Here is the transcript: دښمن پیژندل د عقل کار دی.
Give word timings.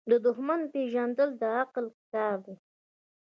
دښمن 0.25 0.61
پیژندل 0.73 1.29
د 1.41 1.41
عقل 1.59 1.85
کار 2.13 2.35
دی. 2.45 2.55